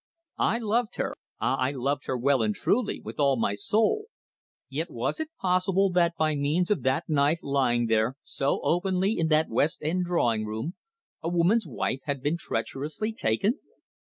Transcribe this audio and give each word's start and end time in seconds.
I 0.39 0.57
loved 0.57 0.95
her 0.95 1.13
ah! 1.39 1.57
I 1.59 1.69
loved 1.73 2.07
her 2.07 2.17
well 2.17 2.41
and 2.41 2.55
truly, 2.55 2.99
with 2.99 3.19
all 3.19 3.35
my 3.37 3.53
soul. 3.53 4.05
Yet 4.67 4.89
was 4.89 5.19
it 5.19 5.29
possible 5.39 5.91
that 5.91 6.15
by 6.17 6.33
means 6.35 6.71
of 6.71 6.81
that 6.81 7.07
knife 7.07 7.37
lying 7.43 7.85
there 7.85 8.15
so 8.23 8.61
openly 8.63 9.19
in 9.19 9.27
that 9.27 9.49
West 9.49 9.83
End 9.83 10.05
drawing 10.05 10.43
room 10.43 10.73
a 11.21 11.29
woman's 11.29 11.67
life 11.67 11.99
had 12.07 12.23
been 12.23 12.35
treacherously 12.37 13.13
taken. 13.13 13.59